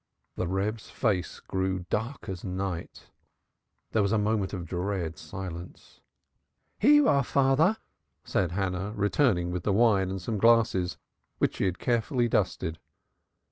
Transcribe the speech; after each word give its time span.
The 0.35 0.47
Reb's 0.47 0.89
face 0.89 1.39
grew 1.39 1.85
dark 1.91 2.27
as 2.27 2.43
night. 2.43 3.11
There 3.91 4.01
was 4.01 4.11
a 4.11 4.17
moment 4.17 4.51
of 4.51 4.65
dread 4.65 5.15
silence. 5.15 6.01
"Here 6.79 6.93
you 6.95 7.07
are, 7.07 7.23
father," 7.23 7.77
said 8.23 8.53
Hannah, 8.53 8.93
returning 8.95 9.51
with 9.51 9.61
the 9.61 9.71
wine 9.73 10.09
and 10.09 10.19
some 10.19 10.39
glasses 10.39 10.97
which 11.37 11.57
she 11.57 11.65
had 11.65 11.77
carefully 11.77 12.27
dusted. 12.27 12.79